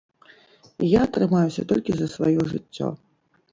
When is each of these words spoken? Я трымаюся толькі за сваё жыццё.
Я 0.91 1.03
трымаюся 1.17 1.67
толькі 1.73 1.91
за 2.01 2.07
сваё 2.17 2.49
жыццё. 2.57 2.93